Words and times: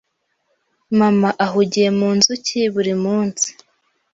Mama 0.99 1.29
ahugiye 1.45 1.89
mu 1.99 2.09
nzuki 2.17 2.59
buri 2.73 2.93
munsi. 3.03 3.47